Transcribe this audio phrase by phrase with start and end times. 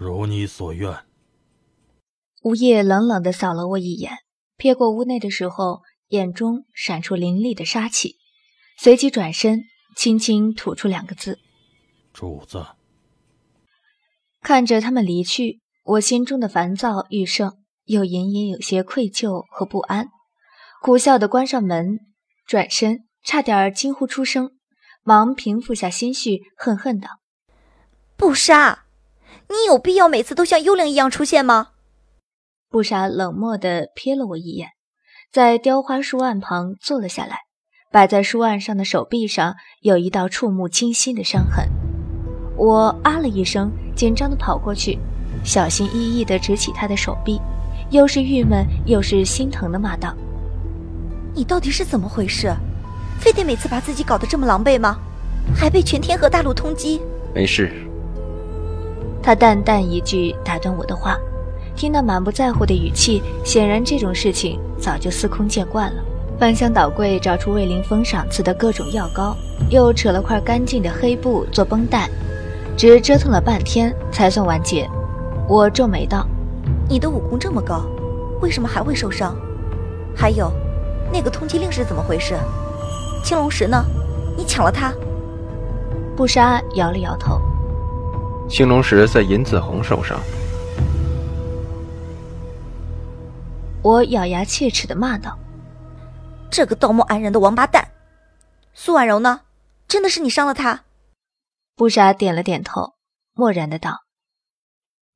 [0.00, 1.04] 如你所愿。
[2.42, 4.20] 吴业冷冷的扫了我一眼，
[4.56, 8.16] 瞥过屋内的时候，眼中闪出凌厉的杀气，
[8.78, 11.38] 随即转身，轻轻吐出两个字
[12.14, 12.64] ：“主子。”
[14.40, 20.08] 看着他们离去，我心中的烦躁愈盛，又隐隐有些愧疚和不安，
[20.80, 21.98] 苦笑的关上门，
[22.46, 24.52] 转身，差点惊呼出声，
[25.02, 27.20] 忙平复下心绪，恨恨道
[28.16, 28.86] ：“不杀，
[29.50, 31.68] 你有必要每次都像幽灵一样出现吗？”
[32.70, 34.68] 不杀冷漠地瞥了我一眼，
[35.30, 37.40] 在雕花书案旁坐了下来。
[37.92, 41.68] 摆在书案上的手臂上有一道触目惊心的伤痕。
[42.56, 44.96] 我啊了一声，紧张地跑过去，
[45.42, 47.40] 小心翼翼地执起他的手臂，
[47.90, 50.14] 又是郁闷又是心疼地骂道
[51.34, 52.54] ：“你到底是怎么回事？
[53.18, 54.96] 非得每次把自己搞得这么狼狈吗？
[55.52, 57.00] 还被全天河大陆通缉？”
[57.34, 57.72] 没事。
[59.30, 61.16] 他淡淡一句打断我的话。
[61.76, 66.02] 听那满不在乎的语气，显然这种事情早就司空见惯了。
[66.36, 69.36] 翻箱倒柜找出魏凌峰赏赐的各种药膏，
[69.68, 72.10] 又扯了块干净的黑布做绷带，
[72.76, 74.90] 只折腾了半天才算完结。
[75.46, 76.26] 我皱眉道
[76.90, 77.86] ：“你的武功这么高，
[78.40, 79.36] 为什么还会受伤？
[80.12, 80.52] 还有，
[81.12, 82.34] 那个通缉令是怎么回事？
[83.22, 83.80] 青龙石呢？
[84.36, 84.92] 你抢了他？”
[86.18, 87.39] 不杀摇了摇头
[88.50, 90.20] ：“青龙石在尹子恒手上。”
[93.82, 95.38] 我咬牙切齿的骂道
[96.50, 97.88] ：“这个道貌岸然的王八蛋！
[98.74, 99.40] 苏婉柔呢？
[99.88, 100.84] 真的是你伤了她？”
[101.74, 102.94] 不杀点了点头，
[103.32, 104.00] 漠然的道：“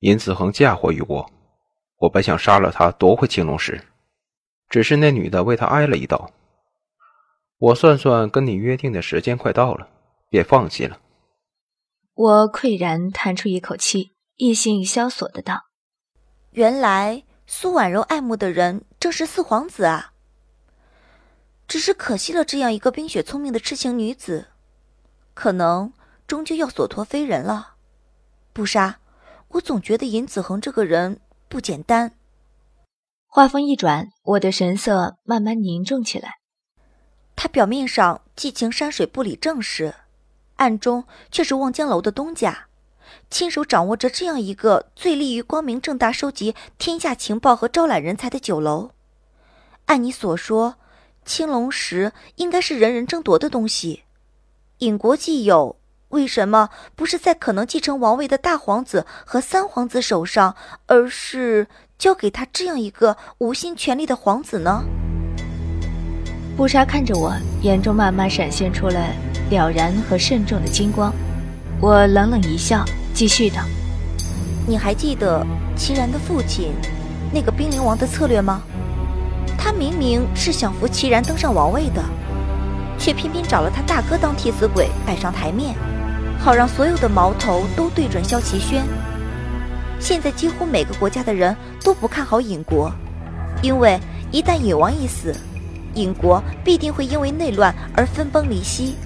[0.01, 1.31] 尹子恒嫁祸于我，
[1.99, 3.83] 我本想杀了他夺回青龙石，
[4.71, 6.31] 只是那女的为他挨了一刀。
[7.59, 9.87] 我算算，跟你约定的时间快到了，
[10.31, 10.99] 便放弃了。”
[12.15, 15.65] 我喟然叹出一口气，意兴萧索的道
[16.53, 20.15] ：“原来。”苏婉柔爱慕的人正是四皇子啊，
[21.69, 24.47] 只是可惜了这样一个冰雪聪明的痴情女子，
[25.35, 25.93] 可能
[26.27, 27.75] 终究要所托非人了。
[28.55, 28.99] 不杀，
[29.49, 31.21] 我总觉得尹子恒这个人
[31.51, 32.13] 不简单。
[33.27, 36.39] 话锋一转，我的神色慢慢凝重起来。
[37.37, 39.95] 他表面上寄情山水不理政事，
[40.57, 42.67] 暗中却是望江楼的东家。
[43.31, 48.91] 亲手掌握着这样一个最利于光明正大收集天下情报和招揽人才的酒楼，
[49.87, 50.77] 按你所说，
[51.25, 54.03] 青龙石应该是人人争夺的东西。
[54.79, 55.77] 尹国既有，
[56.09, 60.57] 为什么不是在可能继承王位的大皇子和三皇子手上，
[60.87, 64.85] 而是交给他这样一个无心权力的皇子呢？
[66.57, 67.33] 布莎看着我，
[67.63, 69.01] 眼中慢慢闪现出了
[69.51, 71.13] 了然和慎重的金光。
[71.81, 72.85] 我冷冷一笑。
[73.15, 73.63] 继续道，
[74.67, 75.47] 你还记得
[75.77, 76.73] 齐然的父亲
[77.33, 78.61] 那个冰灵王的策略吗？
[79.57, 82.03] 他明明是想扶齐然登上王位的，
[82.99, 85.77] 却偏偏找了他大哥当替死鬼摆上台面，
[86.41, 88.83] 好让所有的矛头都对准萧齐轩。
[90.01, 92.91] 现在几乎每个国家的人都不看好尹国，
[93.63, 93.97] 因为
[94.33, 95.33] 一旦尹王一死，
[95.95, 98.97] 尹国必定会因为内乱而分崩离析。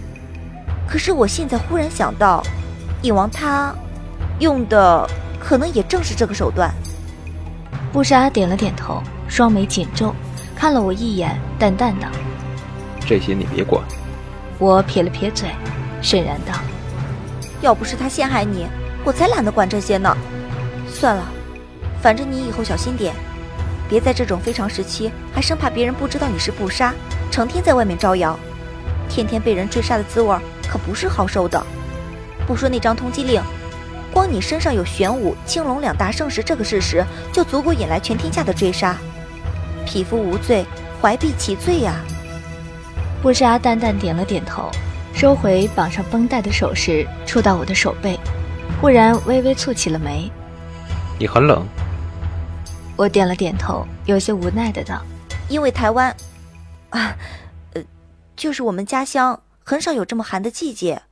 [0.89, 2.43] 可是我现在忽然想到，
[3.03, 3.75] 影王他。
[4.41, 5.05] 用的
[5.41, 6.73] 可能也正是这个手段。
[7.93, 10.15] 布莎点了点头，双眉紧皱，
[10.55, 12.07] 看了我一眼，淡淡道
[13.05, 13.83] ：“这些你别管。”
[14.61, 15.49] 我撇了撇嘴，
[16.01, 16.53] 沈然道
[17.61, 18.69] ：“要不是他陷害你，
[19.03, 20.17] 我才懒得管这些呢。
[20.87, 21.25] 算了，
[22.01, 23.13] 反正你以后小心点，
[23.89, 26.95] 别在这种非常时期还生怕别人不知道你是布莎，
[27.29, 28.39] 成天在外面招摇，
[29.09, 30.37] 天天被人追杀的滋味
[30.69, 31.61] 可不是好受的。
[32.47, 33.43] 不说那张通缉令。”
[34.11, 38.97] 光你身上有玄武、青龙两大圣石这个事实，就足够引来全天下的追杀。
[39.85, 40.65] 匹夫无罪，
[41.01, 41.95] 怀璧其罪呀！
[43.23, 44.71] 布莎淡淡点了点头，
[45.15, 48.19] 收回绑上绷带的手势，触到我的手背，
[48.81, 50.33] 忽然微微蹙起了眉。
[51.19, 51.67] 你很冷。
[52.97, 55.03] 我点了点头，有些无奈的道
[55.49, 56.17] ：“因为台湾，
[56.91, 57.15] 啊，
[57.75, 57.83] 呃，
[58.35, 59.39] 就是我们家乡
[59.69, 61.03] 很少有这么寒的季节，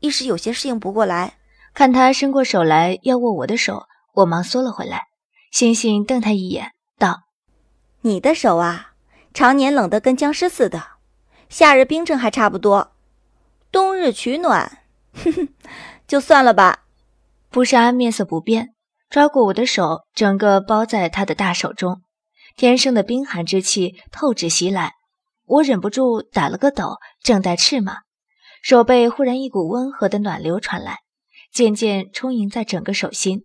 [0.00, 1.34] 一时有些适应不过来。”
[1.74, 3.84] 看他伸过手来要握我的手，
[4.14, 5.08] 我忙缩了回来，
[5.50, 7.24] 星星瞪他一眼，道
[8.00, 8.92] ：“你的手啊，
[9.34, 10.82] 常年冷得跟僵尸似的，
[11.50, 12.92] 夏日冰镇还差不多，
[13.70, 14.78] 冬日取暖，
[15.12, 15.48] 哼哼，
[16.06, 16.84] 就算了吧。”
[17.50, 18.74] 布莎面色不变，
[19.10, 22.00] 抓过我的手，整个包在他的大手中，
[22.56, 24.94] 天生的冰寒之气透指袭来，
[25.44, 27.98] 我忍不住打了个抖，正待斥骂，
[28.62, 30.98] 手背忽然一股温和的暖流传来。
[31.52, 33.44] 渐渐充盈在整个手心，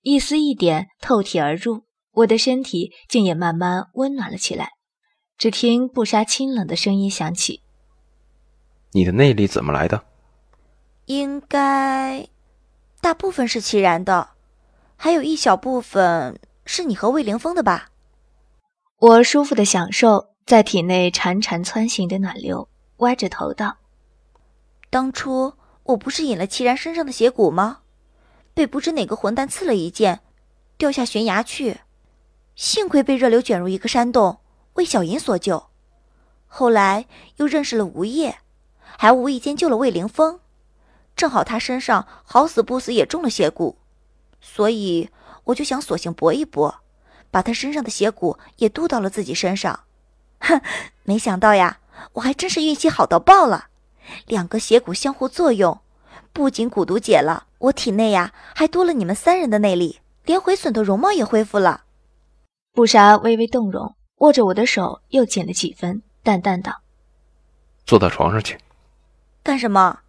[0.00, 4.70] 一丝一点透体而入，我的身体竟也慢慢温暖了起来。
[5.36, 7.60] 只听布莎清冷的声音响起
[8.92, 10.06] ：“你的内力怎么来的？”
[11.04, 12.26] 应该，
[13.02, 14.30] 大部分是齐然的，
[14.96, 17.90] 还有一小部分是你和魏凌风的吧？
[18.96, 22.68] 我舒服的享受在体内潺潺窜行的暖流，
[22.98, 23.78] 歪着头道
[24.90, 25.54] ：“当初
[25.84, 27.78] 我不是引了齐然身上的邪骨吗？
[28.52, 30.20] 被不知哪个混蛋刺了一剑，
[30.76, 31.80] 掉下悬崖去，
[32.54, 34.40] 幸亏被热流卷入一个山洞，
[34.74, 35.70] 为小银所救。
[36.46, 37.06] 后来
[37.36, 38.36] 又认识了吴业，
[38.98, 40.40] 还无意间救了魏凌风。”
[41.16, 43.76] 正好他身上好死不死也中了邪蛊，
[44.42, 45.08] 所以
[45.44, 46.82] 我就想索性搏一搏，
[47.30, 49.84] 把他身上的邪蛊也渡到了自己身上。
[50.40, 50.60] 哼，
[51.04, 51.78] 没想到呀，
[52.14, 53.66] 我还真是运气好到爆了！
[54.26, 55.80] 两个邪骨相互作用，
[56.32, 61.84] 不仅蛊毒解了，我体内呀还多了你们三人的内力，连毁损的容貌也恢复了。
[62.72, 66.82] 布莎微微动容，握着我的手又紧了几分，淡淡道
[67.86, 68.58] ：“坐到床上去。”
[69.42, 70.00] 干什么？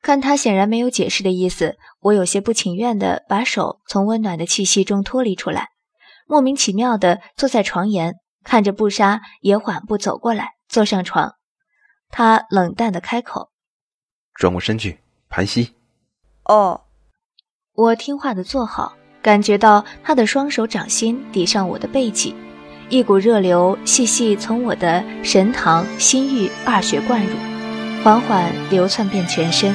[0.00, 5.70] 看他显然没有解释的意思，我有些不情愿地把手从温暖的气息中脱离出来，
[6.26, 11.34] 莫名其妙地坐在床沿，看着布莎也缓步走过来，坐上床。
[12.10, 13.50] 他冷淡的开口
[14.34, 15.74] ：“转过身去，盘膝。”
[16.44, 16.82] 哦，
[17.74, 22.34] 我听话的坐好，感觉到他的双手掌心抵上我的背脊，
[22.88, 27.36] 一股热流细细从我的神堂、心域二穴灌入，
[28.02, 29.74] 缓缓流窜遍全身。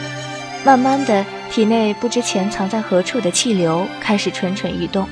[0.65, 5.07] 慢慢的，体内不知潜藏在何处的气流开始蠢蠢欲动，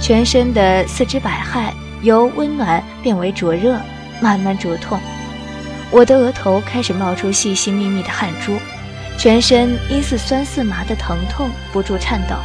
[0.00, 1.72] 全身的四肢百骸
[2.02, 3.78] 由温暖变为灼热，
[4.20, 4.98] 慢慢灼痛。
[5.90, 8.56] 我的额头开始冒出细细密密的汗珠，
[9.18, 12.36] 全身因似酸似麻的疼痛不住颤抖，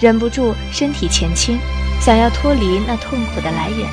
[0.00, 1.58] 忍不住身体前倾，
[2.00, 3.88] 想要脱离那痛苦的来源。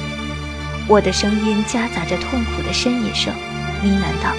[0.87, 3.33] 我的声音夹杂着痛苦的呻吟声，
[3.81, 4.31] 呢喃道。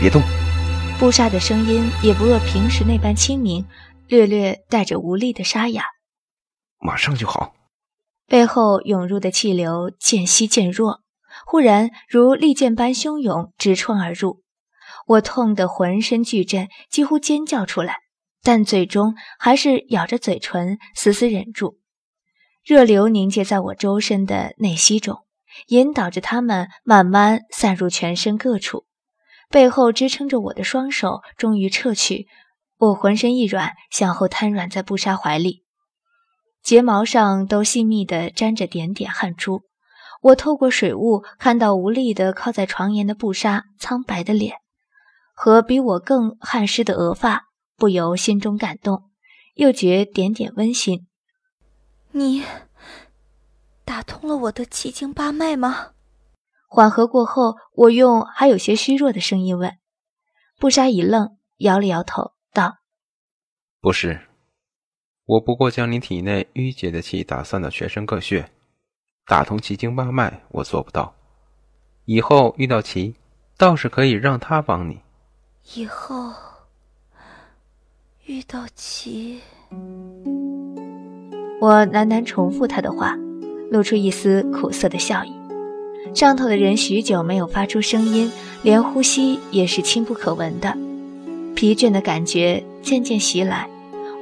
[0.00, 0.22] 别动。
[0.98, 3.64] 布莎的声音也不若平时那般清明，
[4.08, 5.84] 略略带着无力的沙哑。
[6.80, 7.54] 马上就好。
[8.26, 11.02] 背后涌入的气流渐息渐弱，
[11.46, 14.42] 忽然如利剑般汹涌，直冲而入。
[15.06, 17.96] 我痛得浑身剧震，几乎尖叫出来。
[18.42, 21.78] 但最终还是咬着嘴唇，死死忍住。
[22.64, 25.24] 热流凝结在我周身的内息中，
[25.68, 28.87] 引导着它们慢慢散入全身各处。
[29.48, 32.26] 背后支撑着我的双手终于撤去，
[32.76, 35.64] 我浑身一软，向后瘫软在布莎怀里，
[36.62, 39.62] 睫毛上都细密地沾着点点汗珠。
[40.20, 44.56] 我透过水雾看到无力地靠在床沿的布莎苍白的脸，
[45.32, 47.46] 和比我更汗湿的额发。
[47.76, 49.04] 不由心中感动，
[49.54, 51.06] 又觉点点温馨。
[52.10, 52.42] 你
[53.84, 55.92] 打通了我的七经八脉吗？
[56.68, 59.78] 缓和过后，我用还有些虚弱的声音问。
[60.58, 62.76] 布莎一愣，摇了摇头，道
[63.80, 64.28] ：“不是，
[65.24, 68.50] 我不过将你体内淤结的气打散到全身各穴，
[69.26, 71.14] 打通奇经八脉，我做不到。
[72.04, 73.14] 以后遇到奇，
[73.56, 75.00] 倒是可以让他帮你。
[75.74, 76.32] 以后。”
[78.26, 79.40] 遇到奇，
[81.62, 83.16] 我喃喃重复他的话，
[83.70, 85.37] 露出一丝苦涩的笑意。
[86.14, 88.30] 上头的人许久没有发出声音，
[88.62, 90.76] 连呼吸也是轻不可闻的。
[91.54, 93.68] 疲倦的感觉渐渐袭来，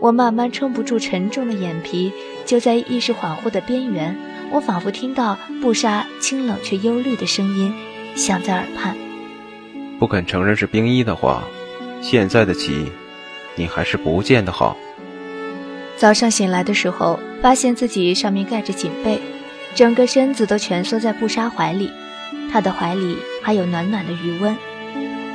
[0.00, 2.12] 我慢慢撑不住沉重的眼皮。
[2.45, 4.16] 就在意识恍惚的边缘，
[4.52, 7.75] 我仿佛听到布莎清冷却忧虑的声音
[8.14, 8.97] 响在耳畔
[9.99, 11.42] ：“不肯承认是冰衣的话，
[12.00, 12.87] 现在的棋。”
[13.59, 14.76] 你还是不见得好。
[15.97, 19.18] 早上醒来的时候，发现自己上面盖着锦被，
[19.76, 21.90] 整个身子都蜷缩在布莎怀里，
[22.50, 24.56] 她的怀里还有暖暖的余温。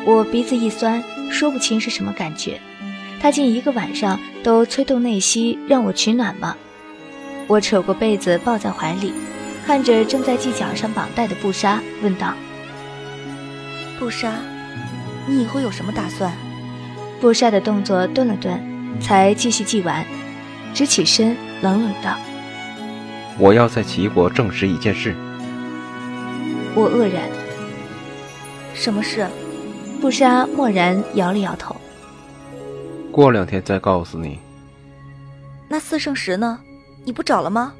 [0.03, 2.59] 我鼻子一酸，说不清是什么感觉。
[3.21, 6.57] 她竟一个晚上都催动内息让我取暖吗？
[7.45, 9.13] 我扯过被子抱在怀里，
[9.63, 12.33] 看着正在系脚上绑带的布莎，问道
[13.99, 14.31] ：“布莎，
[15.27, 16.33] 你以后有什么打算？”
[17.21, 18.59] 布莎的动作顿了顿，
[18.99, 20.03] 才继续系完，
[20.73, 22.17] 直起身，冷冷道
[23.37, 25.15] ：“我要在齐国证实一件事。”
[26.75, 27.29] 我愕然
[28.73, 29.27] ：“什么事？”
[30.01, 31.75] 不杀默然摇了摇头
[33.11, 34.39] ：“过两天再告诉你。”
[35.69, 36.59] 那四圣石呢？
[37.05, 37.73] 你不找了吗？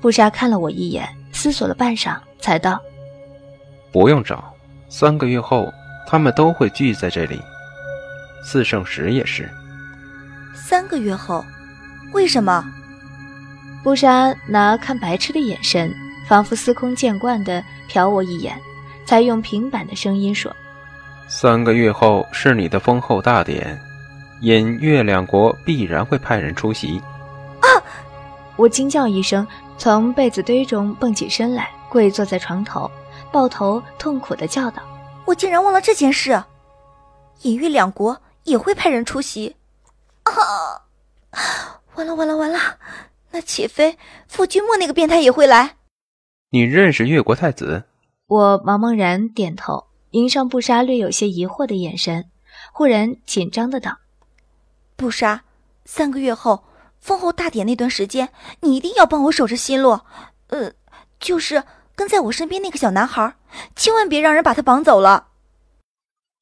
[0.00, 2.80] 不杀看了我一眼，思索了半晌，才道
[3.92, 4.52] ：“不用找，
[4.88, 5.72] 三个月后
[6.06, 7.40] 他们都会聚在这里。
[8.44, 9.48] 四圣石也是。
[10.54, 11.44] 三个月后，
[12.12, 12.64] 为什么？”
[13.86, 15.94] 布莎拿看白痴的眼神，
[16.26, 18.60] 仿佛司空见惯的瞟我一眼，
[19.04, 20.52] 才用平板的声音说
[21.30, 23.80] ：“三个月后是你的封后大典，
[24.40, 27.00] 隐月两国必然会派人出席。”
[27.62, 27.68] 啊！
[28.56, 29.46] 我惊叫一声，
[29.78, 32.90] 从被子堆中蹦起身来，跪坐在床头，
[33.30, 34.82] 抱头痛苦的叫道
[35.24, 36.42] ：“我竟然忘了这件事！
[37.42, 39.54] 隐月两国也会派人出席！
[40.24, 40.82] 啊！
[41.94, 42.58] 完了完了完了！”
[43.36, 45.76] 那岂非傅君莫那个变态也会来？
[46.48, 47.84] 你认识越国太子？
[48.26, 52.30] 我茫茫然点头，迎上布莎略有些疑惑的眼神，
[52.72, 53.98] 忽然紧张的道
[54.96, 55.44] ：“布莎，
[55.84, 56.64] 三个月后
[56.98, 58.30] 封侯大典那段时间，
[58.62, 60.00] 你一定要帮我守着新路。
[60.46, 60.72] 呃，
[61.20, 61.62] 就是
[61.94, 63.34] 跟在我身边那个小男孩，
[63.74, 65.28] 千万别让人把他绑走了。”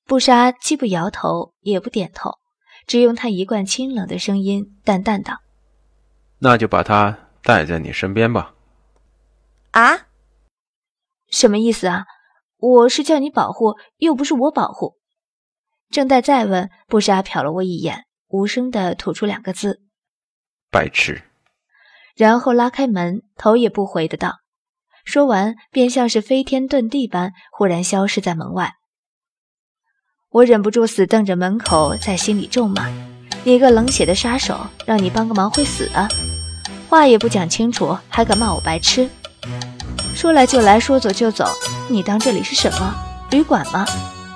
[0.07, 2.39] 布莎既不摇头，也不点头，
[2.87, 5.41] 只用他一贯清冷的声音淡淡道。
[6.39, 8.55] 那就把它带在你身边吧。
[9.73, 10.07] 啊？
[11.31, 12.07] 什么意思啊？
[12.59, 14.97] 我是叫你保护，又不是我保护。
[15.91, 19.83] 正待再问，布莎瞟了我一眼，无声的吐出两个字
[20.71, 21.23] ：“白痴。”
[22.17, 24.37] 然后拉开门，头也不回的道。
[25.05, 28.75] 说完，便像是飞天遁地般，忽然消失在门外。
[30.31, 32.89] 我忍不住死瞪着门口，在心里咒骂
[33.45, 36.09] ：“你个冷血的杀手，让你帮个忙会死啊！”
[36.91, 39.09] 话也不讲清楚，还敢骂我白痴？
[40.15, 41.47] 说来就来，说走就走，
[41.89, 42.95] 你当这里是什么
[43.31, 43.85] 旅馆吗？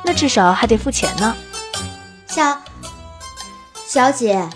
[0.05, 1.35] 那至少还得付钱呢。
[2.27, 2.59] 小
[3.87, 4.49] 小姐，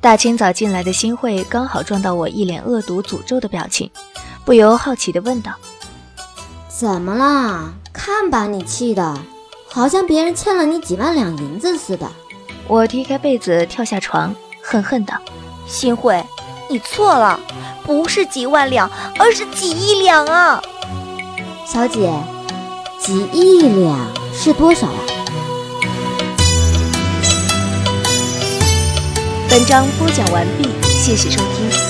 [0.00, 3.90] 大清早进来的新会刚好撞到我一脸恶毒诅咒的表情，
[4.44, 5.52] 不由好奇地问道
[6.68, 7.72] ：“怎么了？
[7.92, 9.16] 看把你气的，
[9.70, 12.10] 好像别人欠了你几万两银子似的。”
[12.68, 15.14] 我踢开被子，跳下床，恨恨道
[15.66, 16.22] ：“新慧。”
[16.70, 17.38] 你错了，
[17.84, 20.62] 不是几万两，而是几亿两啊！
[21.66, 22.10] 小姐，
[22.98, 23.98] 几亿两
[24.32, 24.94] 是多少啊？
[29.50, 31.81] 本章播讲完毕，谢谢收听。